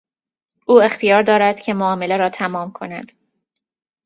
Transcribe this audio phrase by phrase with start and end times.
[0.67, 3.11] او اختیار دارد که معامله را تمام کند.